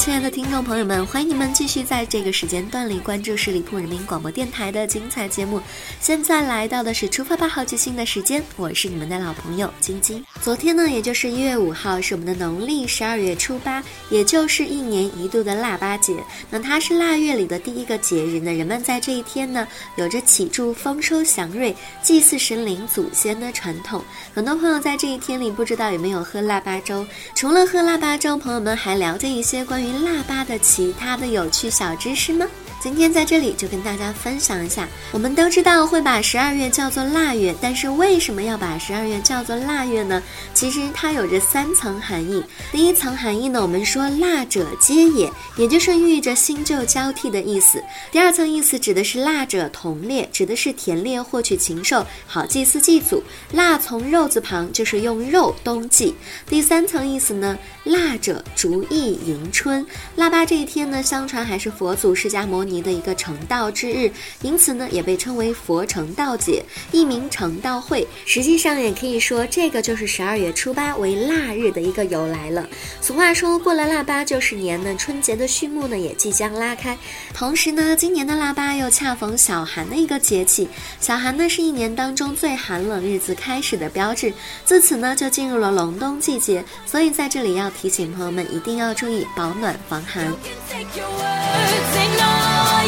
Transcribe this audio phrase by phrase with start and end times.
[0.00, 0.30] 亲爱的。
[0.30, 5.60] 听众朋友们，欢迎你们继续在这个时间段里关注十里铺人民广播电台的精彩节目。
[6.00, 10.24] 现在来到的是出发吧好奇心的时间，我是你们的老朋友晶晶。
[10.40, 16.14] 昨天呢，也就是一月五号，是我们的农历十二月初八，也就是一年一度的腊八节。
[16.48, 24.02] 那它是腊月里的第一个节日呢，人们在这一天呢，有着祈祝丰收祥瑞、祭祀神灵祖先的传统。
[24.32, 27.04] 很多朋友在这一天里，不知道有没有喝腊八粥？
[27.34, 30.20] 除了喝腊八粥，朋友们还了解一些关于腊。
[30.30, 32.46] 八的其他的有趣小知识吗？
[32.82, 34.88] 今天在这里就跟大家分享一下。
[35.12, 40.22] 我们都知道会把十二月叫做腊月，但是为什么要把十二月叫做腊月呢？
[40.54, 42.42] 其实它有着三层含义。
[42.72, 47.84] 第一层含义呢，我们说腊者皆也，也就是寓意着新旧交替的意思。
[48.10, 53.22] 第二层意思指的是腊者同猎，指的是田猎获取禽兽，好祭祀祭祖。
[53.52, 56.14] 腊从肉字旁，就是用肉冬祭。
[56.46, 59.86] 第三层意思呢，腊者逐意迎春。
[60.16, 62.69] 腊八这一天呢，相传还是佛祖释迦牟尼。
[62.70, 64.10] 尼的一个成道之日，
[64.42, 68.06] 因此呢也被称为佛成道节，一名成道会。
[68.24, 72.66] 实际上也可以说，这个就是十二月初八为腊日的一个由来了。
[73.00, 76.96] 俗话说过了腊八就是年呢，春节的序幕呢也即将拉开。
[77.34, 80.68] 同时呢，今年的腊八又恰逢小寒的一个节气，
[81.00, 84.32] 小寒呢是一年当中最寒冷日子开始的标志，
[84.64, 86.64] 自此呢就进入了隆冬季节。
[86.86, 90.32] 所以在这里要提醒朋友们，一定要注意保暖防寒。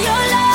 [0.00, 0.52] your love.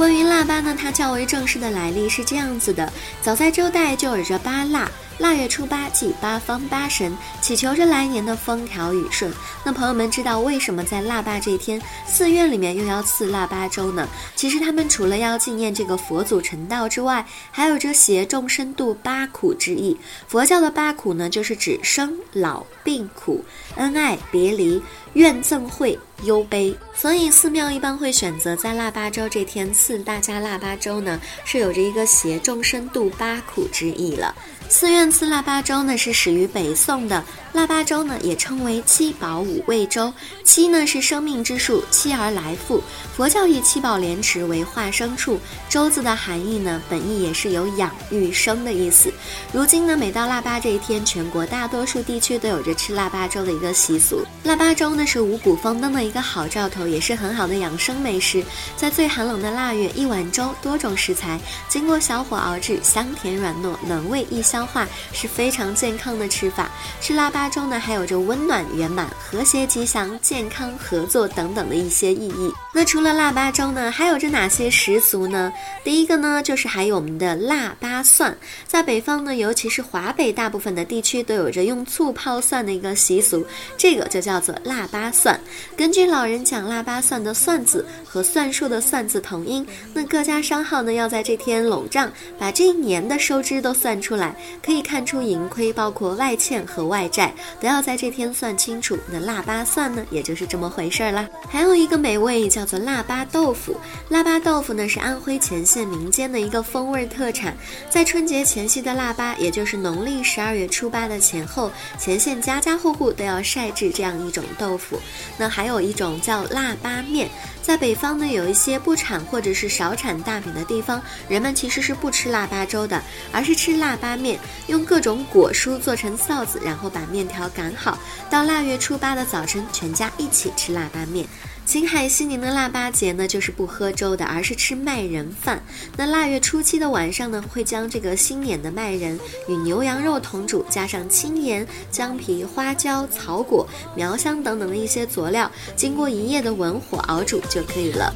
[0.00, 2.90] 关于腊八呢，它较为正式的来历是这样子的：
[3.20, 4.90] 早在周代就有着八腊。
[5.18, 9.30] 腊月初八祭八方八神，祈求着来年的风调雨顺。
[9.62, 14.08] 那朋友们知道为什么在腊八这天，寺院里面又要赐腊八粥呢？
[14.34, 19.94] 其实他们除了要纪念这个佛祖成道之外，还有着携众生度八苦之意。
[20.26, 23.44] 佛教的八苦呢，就是指生老病苦、
[23.76, 24.82] 恩爱别离、
[25.12, 25.98] 怨憎会。
[26.24, 34.34] 忧悲，所以寺庙一般会选择在腊八粥这天赐大家腊八粥呢，是有着一个携众生度八苦之意了。
[34.68, 37.24] 寺院赐腊八粥呢，是始于北宋的。
[37.52, 40.12] 腊八粥呢，也称为七宝五味粥。
[40.44, 42.80] 七呢是生命之树，七而来复。
[43.16, 45.40] 佛教以七宝莲池为化生处。
[45.68, 49.12] 粥字的含义呢，本意也是有养育生的意思。
[49.52, 54.24] 如今呢，每到腊八这一天，全国大多数地区都有着吃腊八粥的一个习俗。
[54.44, 58.42] 腊八粥呢，是五谷丰登的一一个好兆头，也是很好的养生美食。
[58.76, 61.38] 在最寒冷的腊月，一碗粥，多种食材，
[61.68, 66.68] 经过小火熬制，香甜软糯，暖胃易消化，是非常健康的吃法。
[67.00, 67.50] 吃腊八。
[67.50, 72.52] 粥呢还有着温暖、圆满、和谐、吉祥、健康、合作等等的一些意义。
[72.72, 75.52] 那除了腊八粥呢，还有着哪些习俗呢？
[75.82, 78.36] 第一个呢，就是还有我们的腊八蒜。
[78.68, 83.44] 在北方呢，尤其是华北大部分的地区，都有着用醋泡蒜的一个习俗，
[83.76, 85.38] 这个就叫做腊八蒜。
[85.76, 89.66] 根据据老人讲，腊八蒜的“蒜”字和算术的“算”字同音。
[89.92, 94.34] 那各家商号呢，要在这天拢账，把这一年的收支都算出来，
[94.64, 97.34] 可以看出盈亏，包括外欠和外债。
[97.60, 98.96] 都要在这天算清楚。
[99.12, 101.28] 那腊八蒜呢，也就是这么回事儿啦。
[101.50, 103.76] 还有一个美味叫做腊八豆腐。
[104.08, 107.54] 腊八豆腐呢是安徽乾县民间的一个风味特产。
[107.90, 111.70] 在春节前夕的腊八，也就是农历十二月初八的前后，
[112.02, 114.98] 乾县家家户户都要晒制这样一种豆腐。
[115.36, 117.28] 那还有一一种叫腊八面。
[117.60, 123.02] 在北方呢，有一些不产或者是少产大米的地方，人们其实是不吃腊八粥的，
[123.32, 124.38] 而是吃腊八面，
[124.68, 127.98] 用各种果蔬做成臊子，然后把面条擀好，
[128.30, 131.26] 到腊月初八的早晨，全家一起吃腊八面。
[131.70, 135.62] 青海西宁的腊八节呢，就是不喝粥的，而是吃麦仁饭。
[135.96, 143.64] 那腊月初七的晚上呢，会将这个新碾的麦仁与牛羊肉同煮，加上青盐、姜皮、花椒、草果、
[143.94, 148.12] 苗香等等的一些佐料，经过一夜的文火熬煮就可以了。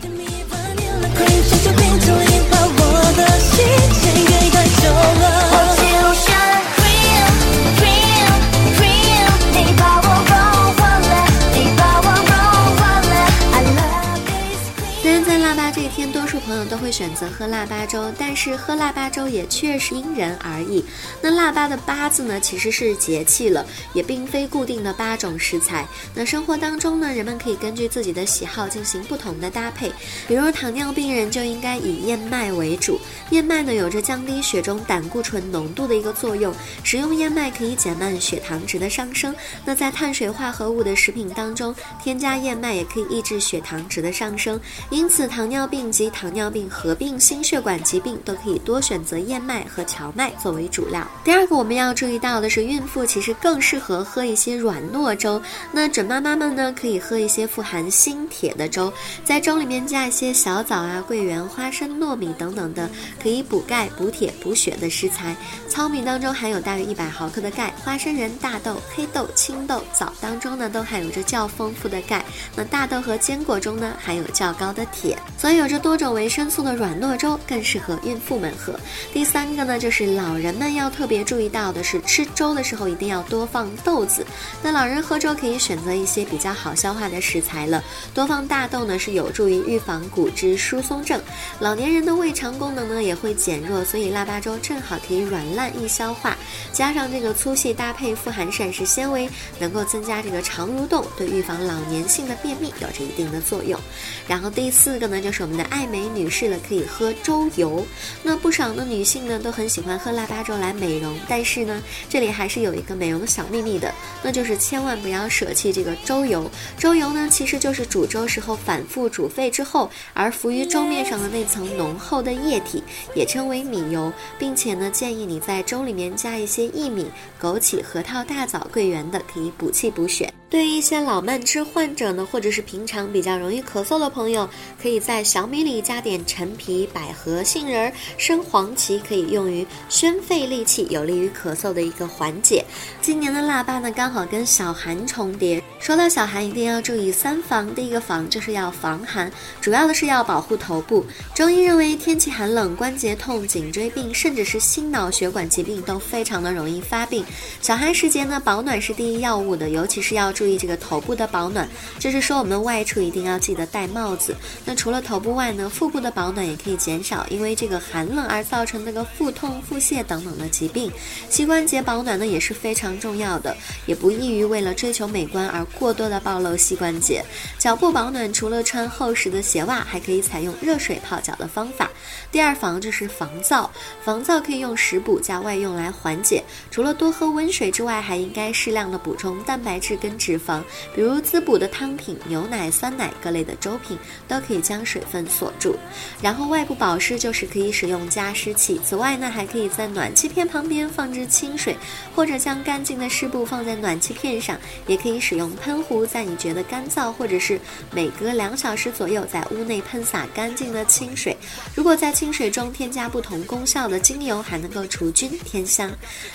[16.66, 20.84] 都会选择喝腊八粥，但是喝腊八粥也确实因人而异。
[21.22, 23.64] 那腊八的八字呢，其实是节气了，
[23.94, 25.88] 也并非固定的八种食材。
[26.14, 29.90] 那生活当中呢，人们可以根据自己的喜好进行不同的搭配。
[30.28, 36.52] 比如糖尿病人就应该以燕麦为主，燕麦呢有着降低血中胆固醇浓度的一个作用，
[36.82, 39.34] 食用燕麦可以减慢血糖值的上升。
[39.64, 44.60] 那在碳水化合物的食品当中，添加燕麦也可以抑制血糖值的上升。
[44.90, 51.06] 因此，糖尿病及糖尿病合并心血管疾病都可以多选择燕麦和荞麦作为主料。
[51.25, 55.41] 第二个我们要注意到的是，孕妇其实更适合喝一些软糯粥。
[55.73, 58.93] 那准妈妈们呢，可以喝一些富含锌、铁的粥，
[59.25, 62.88] 在粥里面加一些小枣啊、桂圆、花生、糯米等等的，
[63.23, 65.37] 可以补钙、补铁、补血的食材。
[65.69, 72.25] 糙米当中含有大约一百毫克的钙，花生仁、大豆、黑豆、青豆、枣当中呢，都含有着较丰富的钙。
[72.55, 78.75] 那大豆和坚果中呢，含有较高的铁，所以有着多种维维生素的软糯粥更适合孕妇们喝。
[79.12, 84.25] 第三个呢，就是老人们要特别注意到的是，吃粥的时候一定要多放豆子。
[84.62, 87.85] 那老人喝粥可以选择一些比较好消化的食材了，
[88.15, 91.21] 多放大豆呢是有助于预防骨质疏松症。
[91.61, 96.35] 老年人的胃肠功能呢也会减弱，所以腊八粥正好可以软烂易消化，
[96.73, 99.29] 加上这个粗细搭配，富含膳食纤维，
[99.59, 103.79] 能够增加这个肠蠕动，对预防老年性的便秘有着一定的作用。
[104.26, 107.84] 然后第四个呢，就是我们的爱美女士了，可以喝粥油。
[108.22, 116.50] 那不少的女性呢，都很喜欢喝腊八粥来美容，但是呢，这里还是有一个美容小秘密的，那就是千万不要舍弃这个粥油。
[116.78, 122.82] 粥油呢，其实就是煮粥时候反复煮沸之后，而浮于粥面上的那层浓厚的液体，
[123.14, 127.06] 也称为米油，并且呢，建议你在粥里面加一些薏米、
[127.40, 130.32] 枸杞、核桃、大枣、桂圆的，可以补气补血。
[130.54, 134.48] 对于一些老慢支患者呢，或者是平常比较容易咳嗽的朋友，
[134.80, 142.64] 可以在小米里加点陈皮、百合、杏仁、生黄芪，可以用于宣肺利气，有利于咳嗽的一个缓解。
[143.02, 145.60] 今年的腊八呢，刚好跟小寒重叠。
[145.80, 147.74] 说到小寒，一定要注意三防。
[147.74, 149.30] 第一个防就是要防寒，
[149.60, 151.04] 主要的是要保护头部。
[151.34, 157.24] 中医认为，天气寒冷，关节痛、颈椎病，甚至是心脑血管疾病都非常的容易发病。
[157.60, 161.67] 小寒时节呢，保暖是第一要务的，尤其是要注注意这个头部的保暖。
[161.99, 164.37] 就是说，我们外出一定要记得戴帽子。
[164.67, 170.93] 那除了头部外呢，腹部的保暖也可以减少，因为这个寒冷而造成那个腹痛、腹泻等等的疾病。
[171.31, 173.56] 膝关节保暖呢也是非常重要的，
[173.87, 175.64] 也不宜于为了追求美观而。
[175.79, 177.25] 过多的暴露膝关节，
[177.58, 181.90] 脚部保暖除了穿厚实的鞋袜，还可以采用热水泡脚的方法。
[182.31, 183.67] 第二防就是防燥，
[184.05, 186.43] 防燥可以用食补加外用来缓解。
[186.70, 190.62] 除了多喝温水之外，还应该适量的补充蛋白质跟脂肪，
[190.94, 193.98] 比如滋补的汤品、牛奶、酸奶各类的粥品
[194.28, 195.76] 都可以将水分锁住。
[196.20, 198.81] 然后外部保湿就是可以使用加湿器。
[198.84, 201.76] 此外呢，还可以在暖气片旁边放置清水，
[202.14, 205.50] 或者将干净的湿布放在暖气片上，也可以使用。
[205.56, 207.60] 喷壶在你觉得干燥，或者是
[207.90, 211.37] 每隔两小时左右在屋内喷洒干净的清水。
[211.75, 215.90] 如果在清水中添加不同功效的精油，还能够除菌添香。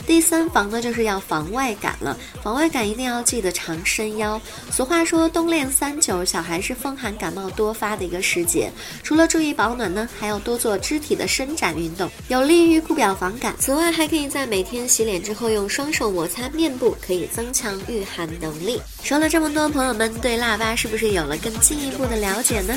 [0.07, 2.17] 第三防呢，就是要防外感了。
[2.41, 4.39] 防外感一定要记得常伸腰。
[4.71, 8.71] 俗话说冬练三九，小孩是风寒感冒多发的一个时节。
[9.03, 13.55] 除了注意保暖呢，还要多做肢体的伸展运动，有利于固表防感。
[13.59, 18.81] 此外，还可以在每天洗脸之后用双手摩擦面部，可以增强御寒能力。
[19.03, 22.75] 说了这么多，朋友们对腊八是不是有了更进一步的了解呢？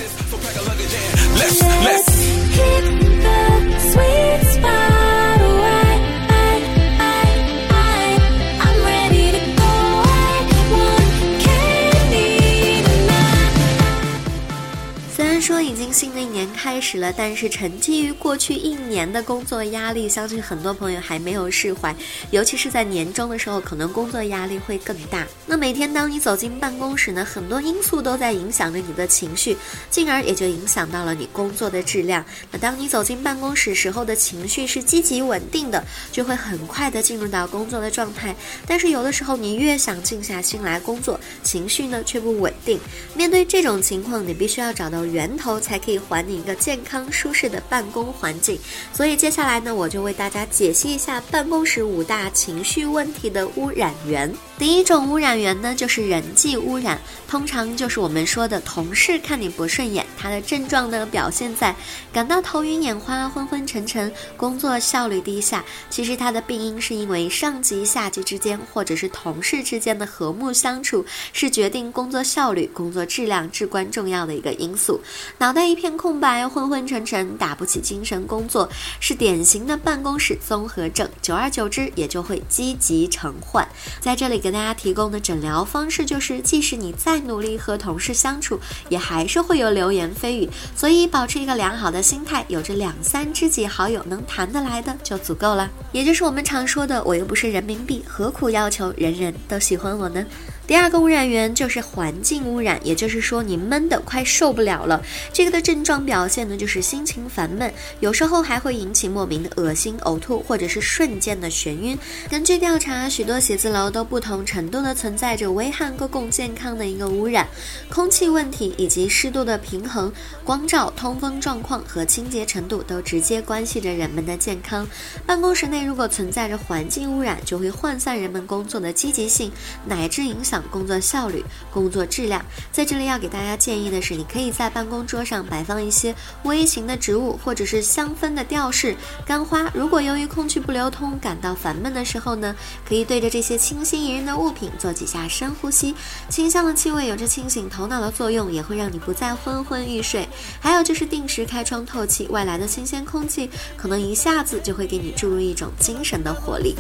[15.93, 21.93] 经一年开始了，但是沉积于过去一年的工作压力，相信很多朋友还没有释怀，
[22.31, 25.27] 尤其是在年终的时候，可能工作压力会更大。
[25.47, 29.57] 那每天当你走进办公室呢，很多因素都在影响着你的情绪，
[29.91, 32.25] 进而也就影响到了你工作的质量。
[32.53, 38.33] 那当你走进办公室时候的情绪是积极稳定的，就会很快的进入到工作的状态。
[38.65, 42.79] 但是有的时候你越想静下心来工作，情绪呢却不稳定。
[43.17, 45.33] 面对这种情况，你必须要找到源。
[45.33, 48.59] 头才可以还你一个健康舒适的办公环境，
[48.93, 54.31] 所以接下来呢，我就为大家解析一下办公室五大情绪问题的污染源。
[54.59, 60.05] 第一种污染源呢，就是人际污染，通常就是我们说的同事看你不顺眼。
[60.19, 61.75] 它的症状呢，表现在
[62.13, 65.65] 感到头晕眼花、昏昏沉沉、工作效率低下。
[65.89, 75.01] 其实它的病因是因为上级下级之间或者是同事之间的和睦相处，是决定工作效率、工作质量至关重要的一个因素。
[75.39, 78.69] 脑袋一片空白，昏昏昏沉沉，打不起精神工作，
[78.99, 81.09] 是典型的办公室综合症。
[81.23, 83.65] 久而久之，也就会积极成患。
[84.01, 90.51] 在这里给大家提供的诊疗方式就是，即使你再努力和同事相处，也还是会有流言蜚语。
[90.75, 95.71] 所以，保持一个良好的心态，有着两三知己好友能谈得来的就足够了。
[95.93, 100.27] 也就是我们常说的，我又不是人民币，何苦要求人人都喜欢我呢？
[100.65, 105.03] 第二个污染源就是环境污染，也就是说你闷得快受不了了。
[105.33, 111.99] 这个的症状表现呢，就是心情烦闷，有时候还会引起莫名的恶心、呕吐，或者是瞬间的眩晕。
[112.31, 117.47] 根据调查，许多写字楼都不同程度的存在着危害公共健康的一个污染，
[117.91, 120.11] 空气问题以及湿度的平衡、
[120.45, 124.87] 光照、通风状况和清洁程度都直接关系着人们的健康。
[125.27, 129.51] 办公室内如果存在着环境污染，就会涣散人们工作的积极性，
[129.85, 130.62] 乃至影响。
[130.71, 136.15] 工作效率、工作质量，在这里要给大家建议的是，你可以在办公桌上摆放一些
[136.45, 139.71] 微型的植物，或者是香氛的吊饰、干花。
[139.75, 142.55] 如果由于空气不流通感到烦闷的时候呢，
[142.89, 145.95] 可以对着这些清新宜人的物品做几下深呼吸。
[146.29, 150.29] 清香的气味有着清醒头脑的作用，也会让你不再昏昏欲睡。
[150.61, 156.77] 还有就是定时开窗透气，外来的新鲜空气可能一下子就会给你注入一种精神的活力。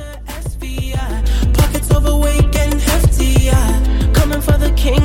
[3.00, 4.12] 50, yeah.
[4.12, 5.01] Coming for the king.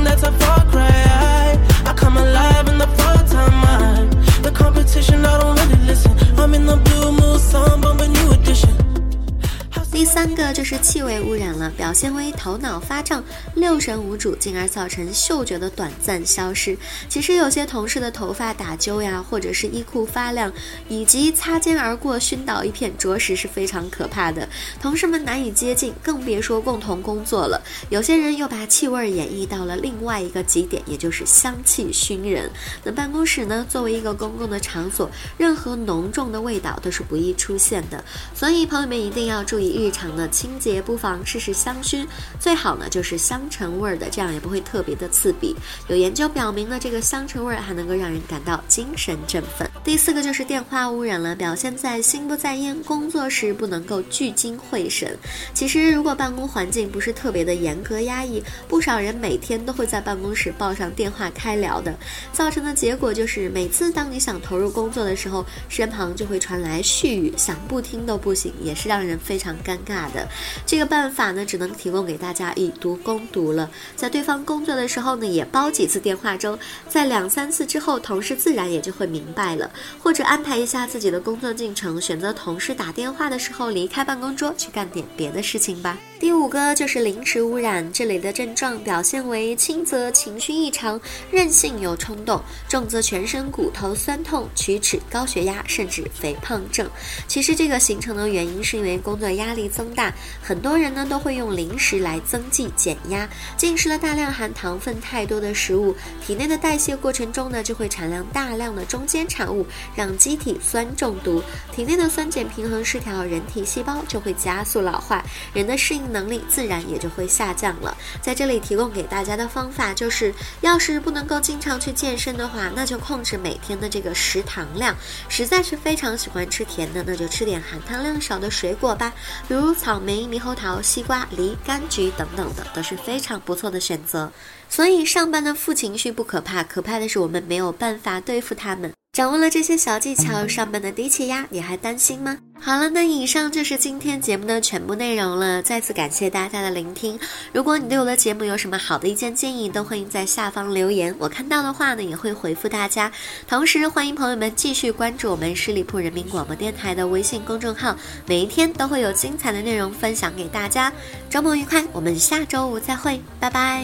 [10.88, 13.22] 气味污染了，表现为头脑发胀、
[13.56, 16.78] 六神无主，进而造成嗅觉的短暂消失。
[17.10, 20.50] 其实有些同事的头发打揪呀，或者是衣裤发亮，
[20.88, 24.48] 以及擦肩而过熏倒一片，着实是非常可怕的。
[24.82, 27.62] 同事们难以接近，更别说共同工作了。
[27.90, 32.50] 有些人又把气味演绎到了另外一个极点，也就是香气熏人。
[32.86, 38.02] 那办公室呢，作为一个公共的场所，任何浓重的味道都是不易出现的。
[38.34, 39.88] 所以朋友们一定要注意日。
[39.88, 42.06] 日常的清洁也不妨试试香薰，
[42.40, 45.56] 最好呢就是香橙味儿的，这样也不会特别的刺鼻。
[45.88, 49.68] 有研究表明呢，这个香橙味儿还能够让人感到精神振奋。
[49.88, 55.18] 第四个就是电话污染了，表现在心不在焉，工作时不能够聚精会神。
[55.54, 61.98] 其实如果办公环境不是特别的严格压抑，不少人每天都会在办公室抱上电话开聊的，
[62.34, 69.78] 造成的结果就是每次当你想投入工作的时候，身旁就会传来絮语，想不听都不行，也是让人非常尴。
[69.88, 70.28] 尬的
[70.66, 73.72] 这个办法呢，只能提供给大家以毒攻毒了。
[73.96, 79.72] 在对方工作的时候呢，也煲几次电话粥，在两三次之后，同事自然也就会明白了。
[80.02, 85.98] 或者安排一下自己的工作进程，选择同事打电话的时候离开办公桌，去干点别的事情吧。
[86.20, 96.90] 第五个就是零食污染，这里的症状表现为轻则情绪异常、任性有冲动，重则全身骨头酸痛、龋齿、高血压，甚至肥胖症。
[97.28, 109.57] 其实这个形成的原因是因为工作压力增大，很多人呢都会用零食来增剂减压，进食了大量含糖分太多的食物，体内的代谢过程中呢就会产量大量的中间产物
[109.96, 115.24] 让机体酸中毒，体内的酸碱平衡失调，人体细胞就会加速老化，
[115.54, 116.08] 人的适应。
[116.08, 117.96] 能力自然也就会下降了。
[118.22, 124.96] 在这里提供给大家的方法就是，要是不能够经常去健身的话，那就控制每天的这个食糖量。
[125.28, 129.14] 实在是非常喜欢吃甜的，那就吃点含糖量少的水果吧，
[129.48, 134.32] 比如草莓、猕猴桃、西瓜、梨、柑橘等等的，都是非常不错的选择。
[134.70, 138.97] 所以上班的负情绪不可怕，可怕的是我们没有办法对付他们。
[139.18, 142.38] 掌握了这些小技巧，上班的低气压你还担心吗？
[142.62, 145.60] 好了，那以上就是今天节目的全部内容了。
[145.60, 147.20] 再次感谢大家的聆听。
[147.52, 153.12] 如果你对我的节目有什么好的意见建议，都欢迎在下方留言，我看到的话呢也会回复大家。
[153.48, 157.98] 同时，欢迎朋友们继续关注我们十里铺人民广播电台的微信公众号，
[158.28, 160.94] 每一天都会有精彩的内容分享给大家。
[161.28, 163.84] 周末愉快，我们下周五再会，拜拜。